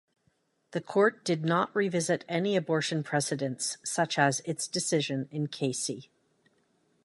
The 0.71 0.81
Court 0.81 1.23
did 1.23 1.45
not 1.45 1.75
revisit 1.75 2.25
any 2.27 2.55
abortion 2.55 3.03
precedents, 3.03 3.77
such 3.85 4.17
as 4.17 4.39
its 4.45 4.67
decision 4.67 5.27
in 5.31 5.45
"Casey". 5.45 6.09